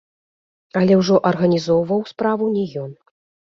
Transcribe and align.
Але 0.81 0.93
ўжо 1.01 1.19
арганізоўваў 1.33 2.01
справу 2.15 2.51
не 2.57 2.67
ён. 2.85 2.91